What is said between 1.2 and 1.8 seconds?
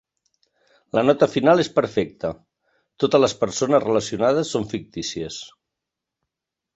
final és